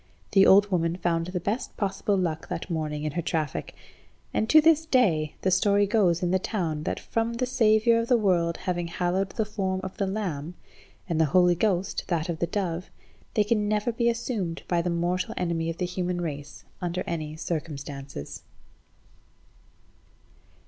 The 0.31 0.47
old 0.47 0.71
woman 0.71 0.95
found 0.95 1.27
the 1.27 1.39
best 1.39 1.77
possible 1.77 2.17
luck 2.17 2.49
that 2.49 2.71
morning 2.71 3.03
in 3.03 3.11
her 3.11 3.21
traffic. 3.21 3.75
And 4.33 4.49
to 4.49 4.59
this 4.59 4.87
day 4.87 5.35
the 5.43 5.51
story 5.51 5.85
goes 5.85 6.23
in 6.23 6.31
the 6.31 6.39
town, 6.39 6.81
that 6.85 6.99
from 6.99 7.33
the 7.33 7.45
Saviour 7.45 7.99
of 7.99 8.07
the 8.07 8.17
world 8.17 8.57
having 8.57 8.87
hallowed 8.87 9.29
the 9.29 9.45
form 9.45 9.79
of 9.83 9.97
the 9.97 10.07
lamb, 10.07 10.55
and 11.07 11.21
the 11.21 11.25
Holy 11.37 11.53
Ghost 11.53 12.05
that 12.07 12.29
of 12.29 12.39
the 12.39 12.47
dove, 12.47 12.89
they 13.35 13.43
can 13.43 13.67
never 13.67 13.91
be 13.91 14.09
assumed 14.09 14.63
by 14.67 14.81
the 14.81 14.89
mortal 14.89 15.35
enemy 15.37 15.69
of 15.69 15.77
the 15.77 15.85
human 15.85 16.19
race 16.19 16.63
under 16.81 17.03
any 17.05 17.35
circumstances. 17.35 18.41